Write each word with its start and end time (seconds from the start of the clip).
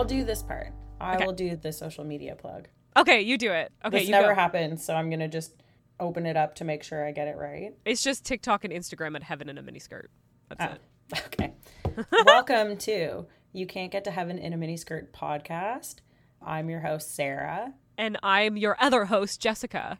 I'll 0.00 0.06
do 0.06 0.24
this 0.24 0.42
part. 0.42 0.68
I 0.98 1.16
Okay. 1.16 1.26
will 1.26 1.34
do 1.34 1.56
the 1.56 1.70
social 1.74 2.04
media 2.04 2.34
plug. 2.34 2.68
Okay, 2.96 3.20
you 3.20 3.36
do 3.36 3.52
it. 3.52 3.70
Okay, 3.84 3.98
this 3.98 4.06
you 4.06 4.12
never 4.12 4.28
go. 4.28 4.34
happened, 4.34 4.80
so 4.80 4.94
I'm 4.94 5.10
gonna 5.10 5.28
just 5.28 5.62
open 6.00 6.24
it 6.24 6.38
up 6.38 6.54
to 6.54 6.64
make 6.64 6.82
sure 6.82 7.04
I 7.06 7.12
get 7.12 7.28
it 7.28 7.36
right. 7.36 7.74
It's 7.84 8.02
just 8.02 8.24
TikTok 8.24 8.64
and 8.64 8.72
Instagram 8.72 9.14
at 9.14 9.22
Heaven 9.24 9.50
in 9.50 9.58
a 9.58 9.62
Miniskirt. 9.62 10.06
That's 10.48 10.62
Ah, 10.64 10.78
it. 11.12 11.22
Okay. 11.26 11.52
Welcome 12.24 12.78
to 12.78 13.26
You 13.52 13.66
Can't 13.66 13.92
Get 13.92 14.04
to 14.04 14.10
Heaven 14.10 14.38
in 14.38 14.54
a 14.54 14.56
Miniskirt 14.56 15.10
podcast. 15.10 15.96
I'm 16.40 16.70
your 16.70 16.80
host, 16.80 17.14
Sarah. 17.14 17.74
And 17.98 18.16
I'm 18.22 18.56
your 18.56 18.78
other 18.80 19.04
host, 19.04 19.38
Jessica. 19.42 19.98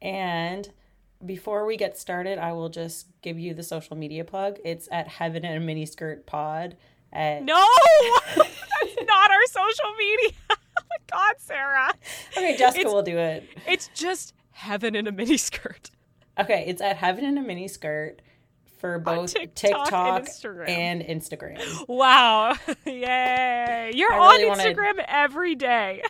And 0.00 0.70
before 1.26 1.66
we 1.66 1.76
get 1.76 1.98
started, 1.98 2.38
I 2.38 2.52
will 2.52 2.68
just 2.68 3.08
give 3.20 3.40
you 3.40 3.52
the 3.52 3.64
social 3.64 3.96
media 3.96 4.24
plug. 4.24 4.58
It's 4.64 4.88
at 4.92 5.08
Heaven 5.08 5.44
in 5.44 5.60
a 5.60 5.66
Miniskirt 5.66 6.24
Pod. 6.24 6.76
At, 7.12 7.42
No, 7.44 7.64
not 9.14 9.30
our 9.30 9.46
social 9.46 9.94
media. 9.98 10.30
oh 10.50 10.56
my 10.90 10.96
God, 11.10 11.34
Sarah. 11.38 11.94
Okay, 12.36 12.56
Jessica 12.56 12.80
It's- 12.80 12.92
will 12.92 13.02
do 13.02 13.16
it. 13.18 13.48
It's 13.66 13.88
just 13.94 14.34
Heaven 14.52 14.94
in 14.94 15.06
a 15.06 15.12
Miniskirt. 15.12 15.90
Okay, 16.38 16.64
it's 16.66 16.80
at 16.82 16.96
Heaven 16.96 17.24
in 17.24 17.38
a 17.38 17.42
Miniskirt 17.42 18.16
for 18.78 18.98
both 18.98 19.32
TikTok 19.34 19.86
TikTok, 19.86 19.92
and 19.92 20.26
Instagram. 20.26 20.68
and 20.68 21.02
Instagram. 21.02 21.88
Wow. 21.88 22.54
Yay. 22.86 23.92
You're 23.94 24.12
on 24.12 24.30
really 24.32 24.46
wanted- 24.46 24.76
Instagram 24.76 25.04
every 25.08 25.54
day. 25.54 26.02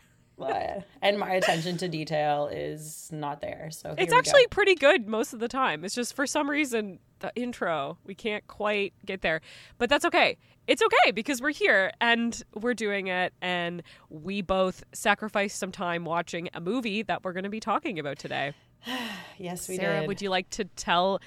And 1.00 1.18
my 1.18 1.34
attention 1.34 1.76
to 1.78 1.88
detail 1.88 2.48
is 2.52 3.08
not 3.12 3.40
there. 3.40 3.68
So 3.70 3.94
It's 3.96 4.12
actually 4.12 4.46
pretty 4.48 4.74
good 4.74 5.06
most 5.06 5.32
of 5.32 5.38
the 5.40 5.46
time. 5.48 5.84
It's 5.84 5.94
just 5.94 6.14
for 6.14 6.26
some 6.26 6.50
reason 6.50 6.98
the 7.24 7.32
intro 7.40 7.96
we 8.04 8.14
can't 8.14 8.46
quite 8.46 8.92
get 9.06 9.22
there, 9.22 9.40
but 9.78 9.88
that's 9.88 10.04
okay. 10.04 10.36
It's 10.66 10.82
okay 10.82 11.10
because 11.10 11.40
we're 11.40 11.52
here 11.52 11.90
and 12.00 12.42
we're 12.54 12.74
doing 12.74 13.06
it, 13.06 13.32
and 13.40 13.82
we 14.10 14.42
both 14.42 14.84
sacrificed 14.92 15.58
some 15.58 15.72
time 15.72 16.04
watching 16.04 16.50
a 16.52 16.60
movie 16.60 17.02
that 17.02 17.24
we're 17.24 17.32
going 17.32 17.44
to 17.44 17.50
be 17.50 17.60
talking 17.60 17.98
about 17.98 18.18
today. 18.18 18.52
yes, 19.38 19.68
we 19.68 19.76
Sarah, 19.76 20.00
did. 20.00 20.08
would 20.08 20.20
you 20.20 20.28
like 20.28 20.50
to 20.50 20.64
tell 20.64 21.20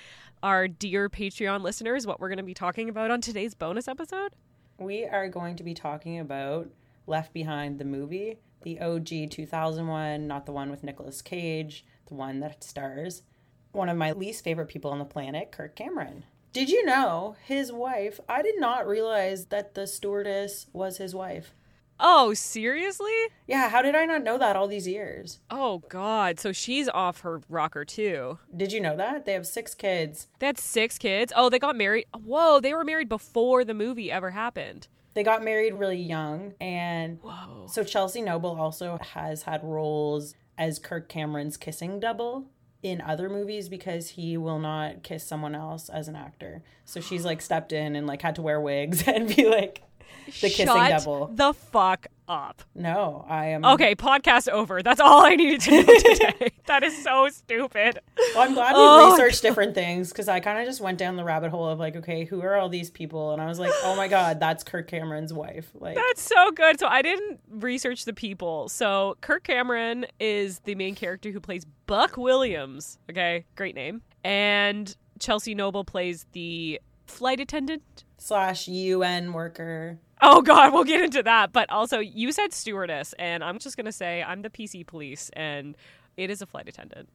our 0.44 0.67
dear 0.67 1.09
Patreon 1.09 1.64
listeners 1.64 2.06
what 2.06 2.20
we're 2.20 2.30
going 2.30 2.38
to 2.38 2.44
be 2.44 2.54
talking 2.54 2.89
about 2.89 3.09
on 3.09 3.20
today's 3.20 3.56
bonus 3.56 3.88
episode? 3.88 4.34
We 4.78 5.06
are 5.06 5.28
going 5.28 5.56
to 5.56 5.64
be 5.64 5.73
talking 5.73 6.20
about 6.20 6.70
Left 7.08 7.34
Behind 7.34 7.80
the 7.80 7.86
movie, 7.86 8.38
the 8.61 8.80
OG 8.80 9.32
2001, 9.32 10.28
not 10.28 10.45
the 10.45 10.52
one 10.52 10.70
with 10.70 10.84
Nicolas 10.84 11.23
Cage, 11.23 11.86
the 12.06 12.14
one 12.14 12.39
that 12.42 12.64
stars 12.64 13.23
one 13.77 13.89
of 13.89 13.98
my 13.98 14.11
least 14.11 14.43
favorite 14.43 14.67
people 14.67 14.92
on 14.92 14.99
the 14.99 15.05
planet, 15.05 15.52
Kirk 15.52 15.76
Cameron. 15.76 16.23
Did 16.52 16.70
you 16.70 16.83
know 16.86 17.36
his 17.45 17.71
wife? 17.71 18.20
I 18.27 18.42
did 18.42 18.60
not 18.60 18.88
realize 18.88 19.45
that 19.45 19.76
the 19.76 19.86
stewardess 19.86 20.67
was 20.73 20.98
his 20.98 21.14
wife. 21.14 21.54
Oh, 21.99 22.33
seriously? 22.33 23.14
Yeah, 23.48 23.70
how 23.70 23.82
did 23.82 23.95
I 23.95 24.05
not 24.05 24.23
know 24.23 24.38
that 24.38 24.55
all 24.55 24.67
these 24.67 24.88
years? 24.88 25.39
Oh, 25.49 25.80
God. 25.89 26.39
So 26.39 26.52
she's 26.52 26.88
off 26.89 27.21
her 27.21 27.42
rocker, 27.49 27.86
too. 27.86 28.38
Did 28.55 28.71
you 28.71 28.80
know 28.80 28.95
that? 28.98 29.26
They 29.26 29.33
have 29.33 29.48
six 29.48 29.73
kids. 29.73 30.27
They 30.39 30.45
had 30.45 30.59
six 30.59 30.98
kids. 30.98 31.33
Oh, 31.36 31.49
they 31.49 31.59
got 31.59 31.76
married. 31.76 32.05
Whoa, 32.15 32.59
they 32.59 32.73
were 32.73 32.83
married 32.83 33.09
before 33.09 33.65
the 33.65 33.73
movie 33.73 34.11
ever 34.11 34.32
happened. 34.32 34.88
They 35.15 35.23
got 35.23 35.44
married 35.44 35.73
really 35.73 35.99
young, 35.99 36.54
and 36.61 37.17
Whoa. 37.23 37.65
so 37.67 37.83
Chelsea 37.83 38.21
Noble 38.21 38.59
also 38.61 38.99
has 39.02 39.42
had 39.42 39.64
roles 39.64 40.36
as 40.59 40.77
Kirk 40.77 41.09
Cameron's 41.09 41.58
kissing 41.58 41.99
double 41.99 42.45
in 42.89 43.02
other 43.02 43.30
movies 43.30 43.70
because 43.70 44.09
he 44.09 44.37
will 44.37 44.59
not 44.59 45.03
kiss 45.03 45.23
someone 45.23 45.55
else 45.55 45.89
as 45.89 46.08
an 46.08 46.15
actor. 46.15 46.61
So 46.86 47.02
she's 47.02 47.25
like 47.25 47.42
stepped 47.42 47.73
in 47.73 47.95
and 47.95 48.08
like 48.08 48.21
had 48.21 48.36
to 48.36 48.42
wear 48.42 48.59
wigs 48.59 49.03
and 49.08 49.33
be 49.33 49.48
like 49.48 49.81
the 50.42 50.49
kissing 50.49 50.65
devil. 50.65 51.30
the 51.33 51.53
fuck 51.53 52.08
up. 52.27 52.64
No, 52.76 53.26
I 53.27 53.48
am. 53.48 53.64
Okay, 53.65 53.95
podcast 53.95 54.49
over. 54.49 54.83
That's 54.83 54.99
all 54.99 55.26
I 55.26 55.36
needed 55.36 55.61
to 55.61 55.71
know 55.71 55.83
today. 55.99 56.52
that 56.65 56.83
is 56.83 57.02
so 57.04 57.30
stupid. 57.30 57.99
Well, 58.36 58.43
I'm 58.48 58.54
glad 58.54 58.73
we 58.73 58.80
Oh, 58.82 59.11
researched 59.11 59.42
different 59.42 59.73
things 59.76 60.10
because 60.10 60.27
I 60.27 60.39
kind 60.39 60.60
of 60.60 60.65
just 60.65 60.82
went 60.82 60.98
down 60.98 61.15
the 61.15 61.23
rabbit 61.23 61.52
hole 61.52 61.67
of 61.67 61.80
like, 61.80 61.95
okay, 61.95 62.26
who 62.26 62.42
are 62.42 62.55
all 62.55 62.70
these 62.70 62.89
people? 62.89 63.32
And 63.33 63.42
I 63.42 63.45
was 63.45 63.60
like, 63.60 63.71
oh 63.83 63.95
my 63.95 64.08
god, 64.08 64.39
that's 64.39 64.64
Kirk 64.64 64.88
Cameron's 64.88 65.33
wife. 65.33 65.70
Like, 65.73 65.95
That's 65.95 66.21
so 66.21 66.52
good. 66.52 66.80
So 66.80 66.88
I 66.88 67.02
didn't 67.02 67.39
research 67.49 68.05
the 68.05 68.14
people. 68.14 68.70
So 68.70 69.17
Kirk 69.21 69.44
Cameron 69.44 70.05
is 70.20 70.59
the 70.59 70.76
main 70.76 70.95
character 70.95 71.32
who 71.32 71.39
plays 71.39 71.65
Buck 71.86 72.17
Williams. 72.17 72.98
Okay, 73.09 73.45
great 73.55 73.76
name. 73.76 74.02
And 74.23 74.95
Chelsea 75.20 75.55
Noble 75.55 75.83
plays 75.86 76.26
the 76.33 76.80
flight 77.05 77.39
attendant. 77.39 78.04
slash 78.17 78.67
UN 78.67 79.32
worker. 79.32 79.99
Oh 80.22 80.42
God, 80.42 80.73
we'll 80.73 80.83
get 80.83 81.02
into 81.02 81.23
that. 81.23 81.52
But 81.54 81.70
also, 81.70 82.00
you 82.00 82.32
said 82.32 82.54
stewardess, 82.54 83.14
and 83.20 83.44
I'm 83.44 83.60
just 83.60 83.78
gonna 83.78 83.92
say 83.92 84.23
I'm 84.23 84.42
the 84.42 84.50
PC 84.50 84.86
police, 84.86 85.30
and 85.33 85.76
it 86.16 86.30
is 86.30 86.42
a 86.42 86.45
flight 86.45 86.67
attendant. 86.67 87.10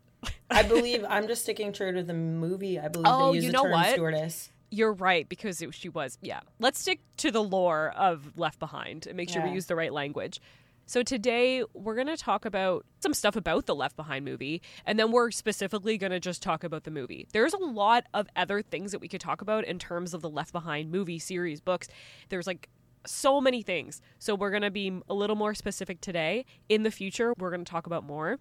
I 0.50 0.62
believe 0.68 1.04
I'm 1.08 1.26
just 1.26 1.42
sticking 1.42 1.72
true 1.72 1.92
to 1.92 2.02
the 2.02 2.14
movie. 2.14 2.78
I 2.78 2.88
believe 2.88 3.06
Oh, 3.08 3.30
they 3.30 3.36
use 3.36 3.44
you 3.46 3.50
the 3.50 3.56
know 3.56 3.62
term 3.64 3.72
what? 3.72 3.90
stewardess. 3.90 4.52
You're 4.70 4.92
right 4.92 5.28
because 5.28 5.60
it, 5.60 5.74
she 5.74 5.88
was. 5.88 6.16
Yeah, 6.22 6.40
let's 6.58 6.80
stick 6.80 7.00
to 7.18 7.30
the 7.30 7.42
lore 7.42 7.92
of 7.96 8.32
Left 8.38 8.58
Behind 8.58 9.06
and 9.06 9.16
make 9.16 9.28
sure 9.28 9.42
we 9.42 9.50
use 9.50 9.66
the 9.66 9.76
right 9.76 9.92
language. 9.92 10.40
So 10.86 11.02
today 11.02 11.62
we're 11.74 11.94
going 11.94 12.06
to 12.08 12.16
talk 12.16 12.44
about 12.44 12.84
some 13.00 13.12
stuff 13.14 13.36
about 13.36 13.66
the 13.66 13.74
Left 13.74 13.96
Behind 13.96 14.24
movie 14.24 14.62
and 14.86 14.98
then 14.98 15.12
we're 15.12 15.30
specifically 15.30 15.96
going 15.98 16.10
to 16.10 16.20
just 16.20 16.42
talk 16.42 16.64
about 16.64 16.84
the 16.84 16.90
movie. 16.90 17.26
There's 17.32 17.52
a 17.52 17.58
lot 17.58 18.04
of 18.14 18.26
other 18.34 18.62
things 18.62 18.92
that 18.92 19.00
we 19.00 19.08
could 19.08 19.20
talk 19.20 19.42
about 19.42 19.64
in 19.64 19.78
terms 19.78 20.14
of 20.14 20.22
the 20.22 20.30
Left 20.30 20.52
Behind 20.52 20.90
movie 20.90 21.18
series 21.18 21.60
books. 21.60 21.88
There's 22.30 22.46
like 22.46 22.68
so 23.06 23.40
many 23.40 23.62
things. 23.62 24.00
So 24.18 24.34
we're 24.34 24.50
going 24.50 24.62
to 24.62 24.70
be 24.70 25.00
a 25.08 25.14
little 25.14 25.36
more 25.36 25.54
specific 25.54 26.00
today. 26.00 26.44
In 26.68 26.82
the 26.82 26.90
future, 26.90 27.34
we're 27.38 27.50
going 27.50 27.64
to 27.64 27.70
talk 27.70 27.86
about 27.86 28.04
more. 28.04 28.38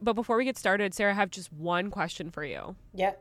But 0.00 0.14
before 0.14 0.36
we 0.36 0.44
get 0.44 0.58
started, 0.58 0.92
Sarah, 0.94 1.12
I 1.12 1.14
have 1.14 1.30
just 1.30 1.52
one 1.52 1.90
question 1.90 2.30
for 2.30 2.44
you. 2.44 2.76
Yeah. 2.92 3.12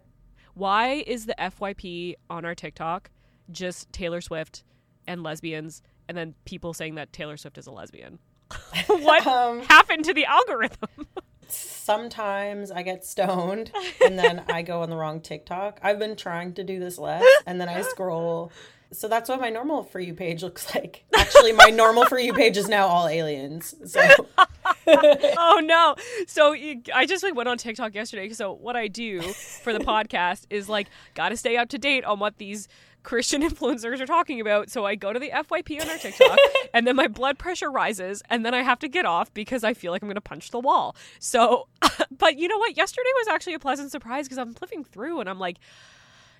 Why 0.55 1.03
is 1.07 1.25
the 1.25 1.35
FYP 1.39 2.15
on 2.29 2.45
our 2.45 2.55
TikTok 2.55 3.09
just 3.51 3.91
Taylor 3.91 4.21
Swift 4.21 4.63
and 5.07 5.23
lesbians 5.23 5.81
and 6.07 6.17
then 6.17 6.35
people 6.45 6.73
saying 6.73 6.95
that 6.95 7.13
Taylor 7.13 7.37
Swift 7.37 7.57
is 7.57 7.67
a 7.67 7.71
lesbian? 7.71 8.19
what 8.87 9.25
Um, 9.33 9.61
happened 9.61 10.05
to 10.05 10.13
the 10.13 10.25
algorithm? 10.25 11.07
sometimes 11.53 12.71
I 12.71 12.83
get 12.83 13.05
stoned 13.05 13.71
and 14.03 14.17
then 14.17 14.43
I 14.49 14.61
go 14.61 14.81
on 14.81 14.89
the 14.89 14.95
wrong 14.95 15.21
TikTok. 15.21 15.79
I've 15.81 15.99
been 15.99 16.15
trying 16.15 16.53
to 16.53 16.63
do 16.63 16.79
this 16.79 16.97
less 16.97 17.25
and 17.45 17.59
then 17.59 17.69
I 17.69 17.81
scroll. 17.81 18.51
So 18.91 19.07
that's 19.07 19.27
what 19.27 19.41
my 19.41 19.49
normal 19.49 19.83
for 19.83 19.99
you 19.99 20.13
page 20.13 20.43
looks 20.43 20.73
like. 20.75 21.03
Actually, 21.15 21.51
my 21.51 21.69
normal 21.69 22.05
for 22.05 22.19
you 22.19 22.31
page 22.33 22.57
is 22.57 22.69
now 22.69 22.87
all 22.87 23.07
aliens. 23.07 23.73
So 23.85 24.01
oh 24.87 25.61
no. 25.63 25.95
So 26.27 26.53
I 26.53 27.05
just 27.05 27.23
like 27.23 27.35
went 27.35 27.49
on 27.49 27.57
TikTok 27.57 27.95
yesterday. 27.95 28.29
So 28.29 28.53
what 28.53 28.75
I 28.75 28.87
do 28.87 29.21
for 29.21 29.73
the 29.73 29.79
podcast 29.83 30.45
is 30.49 30.69
like 30.69 30.87
got 31.15 31.29
to 31.29 31.37
stay 31.37 31.57
up 31.57 31.69
to 31.69 31.77
date 31.77 32.05
on 32.05 32.19
what 32.19 32.37
these 32.37 32.67
Christian 33.03 33.41
influencers 33.49 33.99
are 33.99 34.05
talking 34.05 34.41
about. 34.41 34.69
So 34.69 34.85
I 34.85 34.95
go 34.95 35.13
to 35.13 35.19
the 35.19 35.29
FYP 35.29 35.81
on 35.81 35.89
our 35.89 35.97
TikTok 35.97 36.37
and 36.73 36.87
then 36.87 36.95
my 36.95 37.07
blood 37.07 37.37
pressure 37.37 37.69
rises 37.69 38.23
and 38.29 38.45
then 38.45 38.53
I 38.53 38.63
have 38.63 38.79
to 38.79 38.87
get 38.87 39.05
off 39.05 39.33
because 39.33 39.63
I 39.63 39.73
feel 39.73 39.91
like 39.91 40.01
I'm 40.01 40.07
going 40.07 40.15
to 40.15 40.21
punch 40.21 40.51
the 40.51 40.59
wall. 40.59 40.95
So 41.19 41.67
but 42.17 42.37
you 42.37 42.47
know 42.47 42.57
what? 42.57 42.77
Yesterday 42.77 43.09
was 43.17 43.27
actually 43.27 43.53
a 43.53 43.59
pleasant 43.59 43.91
surprise 43.91 44.25
because 44.25 44.37
I'm 44.37 44.53
flipping 44.53 44.83
through 44.83 45.19
and 45.19 45.29
I'm 45.29 45.39
like 45.39 45.59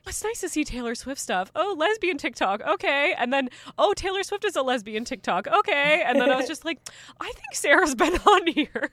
it's 0.05 0.23
nice 0.23 0.41
to 0.41 0.49
see 0.49 0.65
Taylor 0.65 0.95
Swift 0.95 1.21
stuff. 1.21 1.49
Oh, 1.55 1.75
lesbian 1.77 2.17
TikTok. 2.17 2.61
Okay. 2.61 3.15
And 3.17 3.31
then, 3.31 3.47
oh, 3.77 3.93
Taylor 3.93 4.21
Swift 4.23 4.43
is 4.43 4.57
a 4.57 4.61
lesbian 4.61 5.05
TikTok. 5.05 5.47
Okay. 5.47 6.03
And 6.05 6.19
then 6.19 6.29
I 6.29 6.35
was 6.35 6.45
just 6.45 6.65
like, 6.65 6.79
I 7.21 7.31
think 7.31 7.53
Sarah's 7.53 7.95
been 7.95 8.15
on 8.17 8.47
here. 8.47 8.91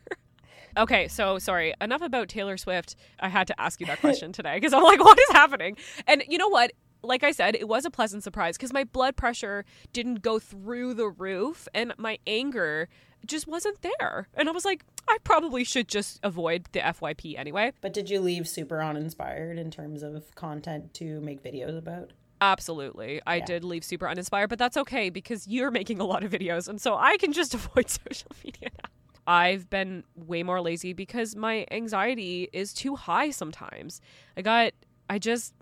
Okay, 0.76 1.08
so 1.08 1.38
sorry. 1.38 1.74
Enough 1.80 2.02
about 2.02 2.28
Taylor 2.28 2.56
Swift. 2.56 2.94
I 3.18 3.28
had 3.28 3.48
to 3.48 3.60
ask 3.60 3.80
you 3.80 3.86
that 3.86 4.00
question 4.00 4.32
today 4.32 4.54
because 4.54 4.72
I'm 4.72 4.84
like, 4.84 5.00
what 5.00 5.18
is 5.18 5.30
happening? 5.32 5.76
And 6.06 6.22
you 6.28 6.38
know 6.38 6.48
what? 6.48 6.72
Like 7.02 7.24
I 7.24 7.32
said, 7.32 7.54
it 7.54 7.68
was 7.68 7.84
a 7.84 7.90
pleasant 7.90 8.22
surprise 8.22 8.56
because 8.56 8.72
my 8.72 8.84
blood 8.84 9.16
pressure 9.16 9.64
didn't 9.92 10.22
go 10.22 10.38
through 10.38 10.94
the 10.94 11.08
roof 11.08 11.66
and 11.74 11.92
my 11.96 12.18
anger 12.26 12.88
just 13.26 13.46
wasn't 13.46 13.82
there. 13.82 14.28
And 14.34 14.48
I 14.48 14.52
was 14.52 14.64
like, 14.64 14.84
I 15.08 15.18
probably 15.24 15.64
should 15.64 15.88
just 15.88 16.20
avoid 16.22 16.66
the 16.72 16.80
FYP 16.80 17.38
anyway. 17.38 17.72
But 17.80 17.92
did 17.92 18.10
you 18.10 18.20
leave 18.20 18.48
super 18.48 18.82
uninspired 18.82 19.58
in 19.58 19.70
terms 19.70 20.02
of 20.02 20.34
content 20.34 20.94
to 20.94 21.20
make 21.20 21.42
videos 21.42 21.76
about? 21.76 22.12
Absolutely. 22.40 23.20
I 23.26 23.40
did 23.40 23.64
leave 23.64 23.84
super 23.84 24.08
uninspired, 24.08 24.48
but 24.48 24.58
that's 24.58 24.76
okay 24.78 25.10
because 25.10 25.46
you're 25.46 25.70
making 25.70 26.00
a 26.00 26.04
lot 26.04 26.24
of 26.24 26.30
videos 26.30 26.68
and 26.68 26.80
so 26.80 26.96
I 26.96 27.16
can 27.18 27.32
just 27.32 27.54
avoid 27.54 27.90
social 27.90 28.30
media 28.44 28.70
now. 28.82 28.90
I've 29.26 29.68
been 29.68 30.04
way 30.16 30.42
more 30.42 30.60
lazy 30.60 30.92
because 30.92 31.36
my 31.36 31.66
anxiety 31.70 32.48
is 32.52 32.72
too 32.72 32.96
high 32.96 33.30
sometimes. 33.30 34.00
I 34.36 34.42
got 34.42 34.72
I 35.08 35.18
just 35.18 35.54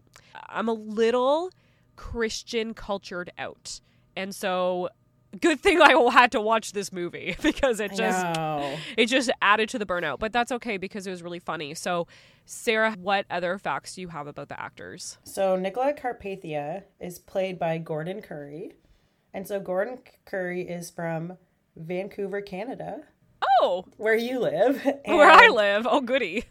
I'm 0.48 0.68
a 0.68 0.72
little 0.72 1.50
Christian 1.96 2.74
cultured 2.74 3.30
out. 3.38 3.80
And 4.16 4.34
so 4.34 4.88
good 5.40 5.60
thing 5.60 5.80
I 5.80 5.92
had 6.12 6.32
to 6.32 6.40
watch 6.40 6.72
this 6.72 6.92
movie 6.92 7.36
because 7.42 7.80
it 7.80 7.92
just 7.94 8.24
it 8.96 9.06
just 9.06 9.30
added 9.42 9.68
to 9.70 9.78
the 9.78 9.86
burnout. 9.86 10.18
But 10.18 10.32
that's 10.32 10.52
okay 10.52 10.76
because 10.76 11.06
it 11.06 11.10
was 11.10 11.22
really 11.22 11.38
funny. 11.40 11.74
So 11.74 12.06
Sarah, 12.44 12.92
what 12.98 13.26
other 13.30 13.58
facts 13.58 13.94
do 13.94 14.00
you 14.00 14.08
have 14.08 14.26
about 14.26 14.48
the 14.48 14.60
actors? 14.60 15.18
So 15.24 15.56
Nicola 15.56 15.92
Carpathia 15.92 16.84
is 17.00 17.18
played 17.18 17.58
by 17.58 17.78
Gordon 17.78 18.22
Currie. 18.22 18.72
And 19.34 19.46
so 19.46 19.60
Gordon 19.60 19.98
Currie 20.24 20.62
is 20.62 20.90
from 20.90 21.36
Vancouver, 21.76 22.40
Canada, 22.40 23.02
Oh, 23.60 23.84
where 23.96 24.16
you 24.16 24.40
live. 24.40 24.82
where 25.04 25.30
I 25.30 25.48
live. 25.48 25.86
Oh, 25.88 26.00
goody. 26.00 26.44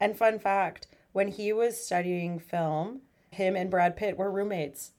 And 0.00 0.16
fun 0.16 0.38
fact 0.38 0.86
when 1.12 1.28
he 1.28 1.52
was 1.52 1.82
studying 1.82 2.38
film, 2.38 3.02
him 3.34 3.56
and 3.56 3.70
Brad 3.70 3.96
Pitt 3.96 4.16
were 4.16 4.30
roommates. 4.30 4.92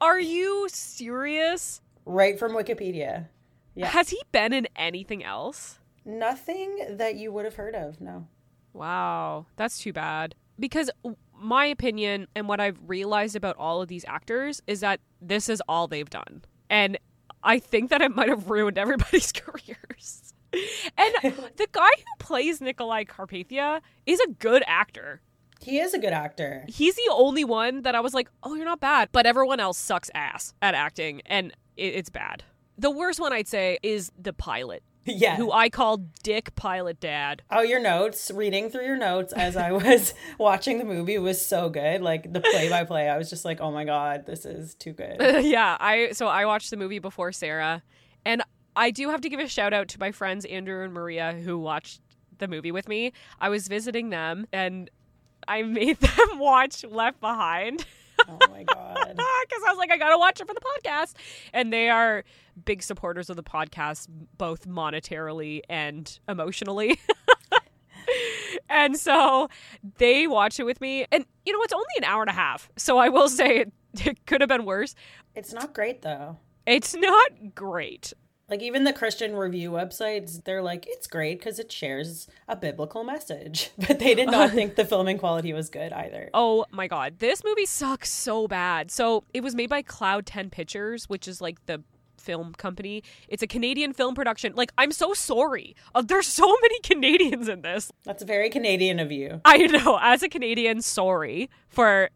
Are 0.00 0.20
you 0.20 0.68
serious? 0.70 1.80
Right 2.04 2.38
from 2.38 2.52
Wikipedia. 2.52 3.28
Yeah. 3.74 3.86
Has 3.88 4.10
he 4.10 4.20
been 4.32 4.52
in 4.52 4.68
anything 4.76 5.24
else? 5.24 5.78
Nothing 6.04 6.96
that 6.96 7.16
you 7.16 7.32
would 7.32 7.44
have 7.44 7.54
heard 7.54 7.74
of, 7.74 8.00
no. 8.00 8.26
Wow, 8.72 9.46
that's 9.56 9.78
too 9.78 9.92
bad. 9.92 10.34
Because 10.58 10.90
my 11.38 11.66
opinion 11.66 12.26
and 12.34 12.48
what 12.48 12.60
I've 12.60 12.78
realized 12.86 13.36
about 13.36 13.56
all 13.56 13.82
of 13.82 13.88
these 13.88 14.04
actors 14.06 14.60
is 14.66 14.80
that 14.80 15.00
this 15.20 15.48
is 15.48 15.62
all 15.68 15.88
they've 15.88 16.08
done. 16.10 16.42
And 16.70 16.98
I 17.42 17.58
think 17.58 17.90
that 17.90 18.00
it 18.00 18.14
might 18.14 18.28
have 18.28 18.50
ruined 18.50 18.78
everybody's 18.78 19.32
careers. 19.32 20.34
And 20.96 21.34
the 21.56 21.66
guy 21.72 21.90
who 21.96 22.24
plays 22.24 22.60
Nikolai 22.60 23.04
Carpathia 23.04 23.80
is 24.06 24.20
a 24.20 24.28
good 24.30 24.62
actor. 24.66 25.20
He 25.62 25.78
is 25.78 25.94
a 25.94 25.98
good 25.98 26.12
actor. 26.12 26.64
He's 26.68 26.94
the 26.96 27.10
only 27.12 27.44
one 27.44 27.82
that 27.82 27.94
I 27.94 28.00
was 28.00 28.14
like, 28.14 28.28
oh, 28.42 28.54
you're 28.54 28.64
not 28.64 28.80
bad. 28.80 29.08
But 29.12 29.26
everyone 29.26 29.60
else 29.60 29.78
sucks 29.78 30.10
ass 30.14 30.54
at 30.60 30.74
acting, 30.74 31.22
and 31.26 31.52
it, 31.76 31.94
it's 31.94 32.10
bad. 32.10 32.42
The 32.78 32.90
worst 32.90 33.20
one 33.20 33.32
I'd 33.32 33.48
say 33.48 33.78
is 33.82 34.10
the 34.18 34.32
pilot, 34.32 34.82
Yeah. 35.04 35.36
who 35.36 35.52
I 35.52 35.68
call 35.68 35.98
Dick 36.22 36.54
Pilot 36.56 36.98
Dad. 37.00 37.42
Oh, 37.50 37.60
your 37.62 37.80
notes, 37.80 38.30
reading 38.34 38.70
through 38.70 38.86
your 38.86 38.96
notes 38.96 39.32
as 39.32 39.56
I 39.56 39.72
was 39.72 40.14
watching 40.38 40.78
the 40.78 40.84
movie 40.84 41.18
was 41.18 41.44
so 41.44 41.68
good. 41.68 42.00
Like 42.02 42.32
the 42.32 42.40
play 42.40 42.68
by 42.68 42.84
play, 42.84 43.08
I 43.08 43.18
was 43.18 43.30
just 43.30 43.44
like, 43.44 43.60
oh 43.60 43.70
my 43.70 43.84
God, 43.84 44.26
this 44.26 44.44
is 44.44 44.74
too 44.74 44.92
good. 44.92 45.16
yeah, 45.44 45.76
I 45.78 46.10
so 46.12 46.26
I 46.26 46.46
watched 46.46 46.70
the 46.70 46.76
movie 46.76 46.98
before 46.98 47.30
Sarah, 47.30 47.82
and 48.24 48.42
I 48.74 48.90
do 48.90 49.10
have 49.10 49.20
to 49.20 49.28
give 49.28 49.38
a 49.38 49.46
shout 49.48 49.72
out 49.74 49.88
to 49.88 50.00
my 50.00 50.10
friends 50.12 50.44
Andrew 50.46 50.82
and 50.82 50.92
Maria 50.94 51.34
who 51.34 51.58
watched 51.58 52.00
the 52.38 52.48
movie 52.48 52.72
with 52.72 52.88
me. 52.88 53.12
I 53.40 53.48
was 53.50 53.68
visiting 53.68 54.10
them, 54.10 54.46
and 54.52 54.90
I 55.52 55.62
made 55.62 56.00
them 56.00 56.38
watch 56.38 56.82
Left 56.82 57.20
Behind. 57.20 57.84
Oh 58.26 58.38
my 58.50 58.62
God. 58.64 58.96
because 59.08 59.62
I 59.66 59.70
was 59.70 59.76
like, 59.76 59.90
I 59.90 59.98
gotta 59.98 60.18
watch 60.18 60.40
it 60.40 60.46
for 60.46 60.54
the 60.54 60.60
podcast. 60.60 61.14
And 61.52 61.70
they 61.70 61.90
are 61.90 62.24
big 62.64 62.82
supporters 62.82 63.28
of 63.28 63.36
the 63.36 63.42
podcast, 63.42 64.08
both 64.38 64.66
monetarily 64.66 65.60
and 65.68 66.18
emotionally. 66.26 66.98
and 68.70 68.96
so 68.96 69.48
they 69.98 70.26
watched 70.26 70.58
it 70.58 70.64
with 70.64 70.80
me. 70.80 71.04
And 71.12 71.26
you 71.44 71.52
know, 71.52 71.62
it's 71.62 71.74
only 71.74 71.84
an 71.98 72.04
hour 72.04 72.22
and 72.22 72.30
a 72.30 72.34
half. 72.34 72.70
So 72.76 72.96
I 72.96 73.10
will 73.10 73.28
say 73.28 73.58
it, 73.58 73.72
it 74.04 74.24
could 74.24 74.40
have 74.40 74.48
been 74.48 74.64
worse. 74.64 74.94
It's 75.34 75.52
not 75.52 75.74
great 75.74 76.00
though. 76.00 76.38
It's 76.66 76.94
not 76.94 77.54
great. 77.54 78.14
Like 78.52 78.60
even 78.60 78.84
the 78.84 78.92
Christian 78.92 79.34
review 79.34 79.70
websites, 79.70 80.44
they're 80.44 80.60
like, 80.60 80.84
it's 80.86 81.06
great 81.06 81.38
because 81.38 81.58
it 81.58 81.72
shares 81.72 82.28
a 82.46 82.54
biblical 82.54 83.02
message. 83.02 83.70
But 83.88 83.98
they 83.98 84.14
did 84.14 84.30
not 84.30 84.50
think 84.58 84.74
the 84.74 84.84
filming 84.84 85.16
quality 85.16 85.54
was 85.54 85.70
good 85.70 85.90
either. 85.90 86.28
Oh 86.34 86.66
my 86.70 86.86
god, 86.86 87.18
this 87.18 87.42
movie 87.42 87.64
sucks 87.64 88.12
so 88.12 88.46
bad. 88.46 88.90
So 88.90 89.24
it 89.32 89.42
was 89.42 89.54
made 89.54 89.70
by 89.70 89.80
Cloud 89.80 90.26
10 90.26 90.50
Pictures, 90.50 91.08
which 91.08 91.26
is 91.26 91.40
like 91.40 91.64
the 91.64 91.82
film 92.18 92.52
company. 92.52 93.02
It's 93.26 93.42
a 93.42 93.46
Canadian 93.46 93.94
film 93.94 94.14
production. 94.14 94.52
Like, 94.54 94.70
I'm 94.76 94.92
so 94.92 95.14
sorry. 95.14 95.74
Uh, 95.94 96.02
there's 96.02 96.26
so 96.26 96.44
many 96.62 96.78
Canadians 96.80 97.48
in 97.48 97.62
this. 97.62 97.90
That's 98.04 98.22
very 98.22 98.50
Canadian 98.50 99.00
of 99.00 99.10
you. 99.10 99.40
I 99.46 99.66
know, 99.66 99.98
as 100.02 100.22
a 100.22 100.28
Canadian, 100.28 100.82
sorry 100.82 101.48
for 101.70 102.10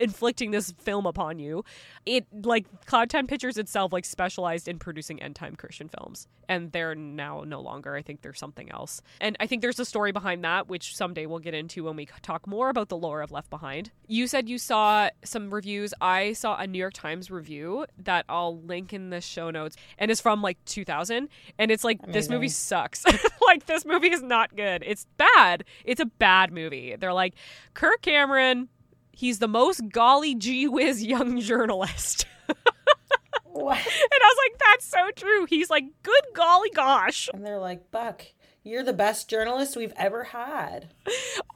inflicting 0.00 0.50
this 0.50 0.72
film 0.78 1.06
upon 1.06 1.38
you. 1.38 1.64
It 2.04 2.26
like 2.32 2.66
Cloud 2.86 3.10
10 3.10 3.26
Pictures 3.26 3.58
itself 3.58 3.92
like 3.92 4.04
specialized 4.04 4.68
in 4.68 4.78
producing 4.78 5.22
end 5.22 5.36
time 5.36 5.56
Christian 5.56 5.88
films 5.88 6.28
and 6.48 6.72
they're 6.72 6.94
now 6.94 7.44
no 7.46 7.60
longer. 7.60 7.94
I 7.94 8.02
think 8.02 8.22
there's 8.22 8.38
something 8.38 8.70
else. 8.70 9.02
And 9.20 9.36
I 9.40 9.46
think 9.46 9.62
there's 9.62 9.78
a 9.80 9.84
story 9.84 10.12
behind 10.12 10.44
that 10.44 10.68
which 10.68 10.94
someday 10.96 11.26
we'll 11.26 11.38
get 11.38 11.54
into 11.54 11.84
when 11.84 11.96
we 11.96 12.06
talk 12.22 12.46
more 12.46 12.68
about 12.68 12.88
the 12.88 12.96
lore 12.96 13.22
of 13.22 13.30
Left 13.32 13.50
Behind. 13.50 13.90
You 14.06 14.26
said 14.26 14.48
you 14.48 14.58
saw 14.58 15.08
some 15.24 15.52
reviews. 15.52 15.92
I 16.00 16.32
saw 16.32 16.56
a 16.56 16.66
New 16.66 16.78
York 16.78 16.94
Times 16.94 17.30
review 17.30 17.86
that 17.98 18.24
I'll 18.28 18.60
link 18.60 18.92
in 18.92 19.10
the 19.10 19.20
show 19.20 19.50
notes 19.50 19.76
and 19.98 20.10
it's 20.10 20.20
from 20.20 20.42
like 20.42 20.64
2000 20.64 21.28
and 21.58 21.70
it's 21.70 21.84
like 21.84 22.00
this 22.12 22.28
movie 22.28 22.48
sucks. 22.48 23.04
like 23.46 23.66
this 23.66 23.84
movie 23.84 24.12
is 24.12 24.22
not 24.22 24.54
good. 24.56 24.82
It's 24.86 25.06
bad. 25.16 25.64
It's 25.84 26.00
a 26.00 26.06
bad 26.06 26.52
movie. 26.52 26.96
They're 26.96 27.12
like 27.12 27.34
Kirk 27.74 28.02
Cameron 28.02 28.68
He's 29.16 29.38
the 29.38 29.48
most 29.48 29.88
golly 29.88 30.34
gee 30.34 30.68
whiz 30.68 31.02
young 31.02 31.40
journalist. 31.40 32.26
What? 33.46 33.78
and 33.78 33.86
I 33.86 34.26
was 34.26 34.36
like, 34.44 34.58
that's 34.58 34.86
so 34.86 35.10
true. 35.16 35.46
He's 35.46 35.70
like, 35.70 35.84
good 36.02 36.22
golly 36.34 36.68
gosh. 36.68 37.30
And 37.32 37.44
they're 37.44 37.58
like, 37.58 37.90
Buck, 37.90 38.26
you're 38.62 38.82
the 38.82 38.92
best 38.92 39.30
journalist 39.30 39.74
we've 39.74 39.94
ever 39.96 40.22
had. 40.24 40.90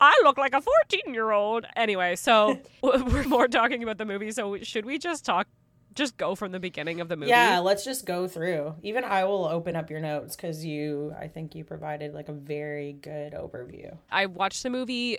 I 0.00 0.18
look 0.24 0.38
like 0.38 0.54
a 0.54 0.62
14 0.62 1.12
year 1.12 1.32
old. 1.32 1.66
Anyway, 1.76 2.16
so 2.16 2.58
we're 2.82 3.24
more 3.24 3.46
talking 3.46 3.82
about 3.82 3.98
the 3.98 4.06
movie. 4.06 4.30
So 4.30 4.56
should 4.62 4.86
we 4.86 4.96
just 4.96 5.26
talk, 5.26 5.46
just 5.92 6.16
go 6.16 6.34
from 6.34 6.52
the 6.52 6.60
beginning 6.60 7.02
of 7.02 7.10
the 7.10 7.16
movie? 7.16 7.28
Yeah, 7.28 7.58
let's 7.58 7.84
just 7.84 8.06
go 8.06 8.26
through. 8.26 8.74
Even 8.82 9.04
I 9.04 9.24
will 9.24 9.44
open 9.44 9.76
up 9.76 9.90
your 9.90 10.00
notes 10.00 10.34
because 10.34 10.64
you, 10.64 11.14
I 11.20 11.28
think 11.28 11.54
you 11.54 11.64
provided 11.64 12.14
like 12.14 12.30
a 12.30 12.32
very 12.32 12.94
good 12.94 13.35
overview. 13.35 13.99
I 14.11 14.25
watched 14.25 14.62
the 14.62 14.70
movie 14.70 15.18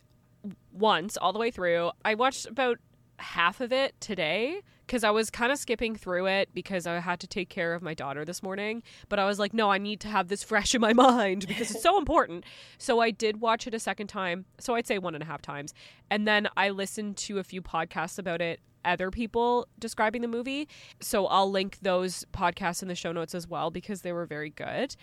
once 0.72 1.18
all 1.18 1.34
the 1.34 1.40
way 1.40 1.52
through. 1.52 1.92
I 2.04 2.16
watched 2.16 2.46
about 2.46 2.80
half 3.22 3.62
of 3.62 3.72
it 3.72 4.00
today 4.02 4.62
because 4.86 5.04
I 5.04 5.12
was 5.12 5.30
kind 5.30 5.52
of 5.52 5.58
skipping 5.58 5.96
through 5.96 6.28
it 6.28 6.50
because 6.54 6.86
I 6.86 7.00
had 7.00 7.20
to 7.22 7.28
take 7.28 7.50
care 7.50 7.74
of 7.74 7.82
my 7.82 7.94
daughter 7.94 8.26
this 8.26 8.44
morning. 8.44 8.84
But 9.08 9.20
I 9.20 9.26
was 9.26 9.40
like, 9.40 9.54
no, 9.54 9.72
I 9.72 9.78
need 9.78 10.02
to 10.02 10.08
have 10.10 10.28
this 10.28 10.44
fresh 10.52 10.76
in 10.76 10.82
my 10.82 10.94
mind 10.94 11.48
because 11.48 11.72
it's 11.72 11.82
so 11.82 11.98
important. 11.98 12.44
So 12.78 13.00
I 13.00 13.12
did 13.12 13.40
watch 13.40 13.68
it 13.68 13.74
a 13.74 13.80
second 13.80 14.08
time. 14.08 14.46
So 14.60 14.76
I'd 14.76 14.88
say 14.88 14.98
one 14.98 15.16
and 15.16 15.24
a 15.24 15.28
half 15.28 15.42
times. 15.42 15.74
And 16.10 16.28
then 16.28 16.50
I 16.58 16.70
listened 16.70 17.18
to 17.18 17.40
a 17.40 17.44
few 17.44 17.62
podcasts 17.62 18.20
about 18.20 18.42
it. 18.42 18.60
Other 18.84 19.12
people 19.12 19.68
describing 19.78 20.24
the 20.24 20.28
movie. 20.28 20.68
So 21.00 21.28
I'll 21.28 21.50
link 21.50 21.78
those 21.82 22.26
podcasts 22.34 22.82
in 22.82 22.88
the 22.88 22.96
show 22.96 23.12
notes 23.12 23.36
as 23.36 23.48
well 23.48 23.70
because 23.70 24.02
they 24.02 24.12
were 24.12 24.26
very 24.26 24.50
good. 24.50 24.96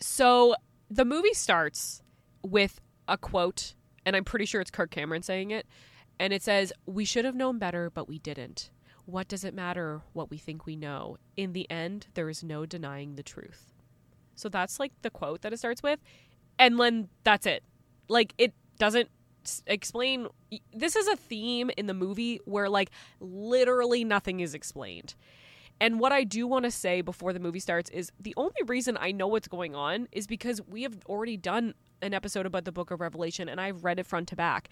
So 0.00 0.56
the 0.90 1.04
movie 1.04 1.34
starts 1.34 2.02
with 2.42 2.80
a 3.06 3.18
quote, 3.18 3.74
and 4.08 4.16
I'm 4.16 4.24
pretty 4.24 4.46
sure 4.46 4.62
it's 4.62 4.70
Kirk 4.70 4.90
Cameron 4.90 5.22
saying 5.22 5.50
it. 5.50 5.66
And 6.18 6.32
it 6.32 6.42
says, 6.42 6.72
We 6.86 7.04
should 7.04 7.26
have 7.26 7.34
known 7.34 7.58
better, 7.58 7.90
but 7.90 8.08
we 8.08 8.18
didn't. 8.18 8.70
What 9.04 9.28
does 9.28 9.44
it 9.44 9.52
matter 9.52 10.00
what 10.14 10.30
we 10.30 10.38
think 10.38 10.64
we 10.64 10.76
know? 10.76 11.18
In 11.36 11.52
the 11.52 11.70
end, 11.70 12.06
there 12.14 12.30
is 12.30 12.42
no 12.42 12.64
denying 12.64 13.16
the 13.16 13.22
truth. 13.22 13.74
So 14.34 14.48
that's 14.48 14.80
like 14.80 14.92
the 15.02 15.10
quote 15.10 15.42
that 15.42 15.52
it 15.52 15.58
starts 15.58 15.82
with. 15.82 16.00
And 16.58 16.80
then 16.80 17.08
that's 17.22 17.44
it. 17.44 17.62
Like, 18.08 18.32
it 18.38 18.54
doesn't 18.78 19.10
explain. 19.66 20.28
This 20.72 20.96
is 20.96 21.06
a 21.06 21.16
theme 21.16 21.70
in 21.76 21.86
the 21.86 21.94
movie 21.94 22.40
where, 22.46 22.70
like, 22.70 22.90
literally 23.20 24.04
nothing 24.04 24.40
is 24.40 24.54
explained. 24.54 25.16
And 25.82 26.00
what 26.00 26.12
I 26.12 26.24
do 26.24 26.46
want 26.46 26.64
to 26.64 26.70
say 26.70 27.02
before 27.02 27.34
the 27.34 27.40
movie 27.40 27.60
starts 27.60 27.90
is 27.90 28.10
the 28.18 28.32
only 28.38 28.62
reason 28.66 28.96
I 28.98 29.12
know 29.12 29.28
what's 29.28 29.48
going 29.48 29.74
on 29.74 30.08
is 30.12 30.26
because 30.26 30.62
we 30.66 30.82
have 30.84 30.96
already 31.06 31.36
done 31.36 31.74
an 32.02 32.14
episode 32.14 32.46
about 32.46 32.64
the 32.64 32.72
book 32.72 32.90
of 32.90 33.00
Revelation 33.00 33.48
and 33.48 33.60
I've 33.60 33.84
read 33.84 33.98
it 33.98 34.06
front 34.06 34.28
to 34.28 34.36
back. 34.36 34.68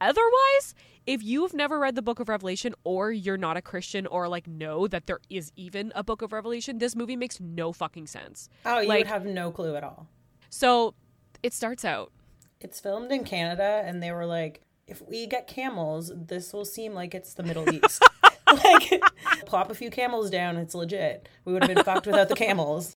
Otherwise, 0.00 0.74
if 1.06 1.22
you've 1.22 1.52
never 1.52 1.78
read 1.78 1.94
the 1.94 2.02
book 2.02 2.20
of 2.20 2.28
Revelation 2.28 2.74
or 2.84 3.12
you're 3.12 3.36
not 3.36 3.56
a 3.56 3.62
Christian 3.62 4.06
or 4.06 4.28
like 4.28 4.46
know 4.46 4.86
that 4.88 5.06
there 5.06 5.20
is 5.28 5.52
even 5.56 5.92
a 5.94 6.02
book 6.02 6.22
of 6.22 6.32
Revelation, 6.32 6.78
this 6.78 6.96
movie 6.96 7.16
makes 7.16 7.38
no 7.38 7.72
fucking 7.72 8.06
sense. 8.06 8.48
Oh, 8.64 8.80
you 8.80 8.88
Like- 8.88 8.98
would 9.00 9.06
have 9.08 9.26
no 9.26 9.50
clue 9.50 9.76
at 9.76 9.84
all. 9.84 10.08
So 10.48 10.94
it 11.42 11.52
starts 11.52 11.84
out 11.84 12.12
It's 12.60 12.80
filmed 12.80 13.10
in 13.12 13.24
Canada, 13.24 13.82
and 13.84 14.02
they 14.02 14.10
were 14.12 14.26
like, 14.26 14.62
if 14.86 15.00
we 15.08 15.26
get 15.26 15.46
camels, 15.46 16.10
this 16.14 16.52
will 16.52 16.64
seem 16.64 16.92
like 16.94 17.14
it's 17.14 17.34
the 17.34 17.42
Middle 17.42 17.72
East. 17.74 18.02
like, 18.64 19.02
plop 19.46 19.70
a 19.70 19.74
few 19.74 19.90
camels 19.90 20.28
down, 20.30 20.56
it's 20.56 20.74
legit. 20.74 21.28
We 21.44 21.52
would 21.52 21.62
have 21.64 21.74
been 21.74 21.84
fucked 21.84 22.06
without 22.06 22.28
the 22.28 22.34
camels. 22.34 22.96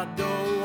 I 0.00 0.06
don't 0.16 0.59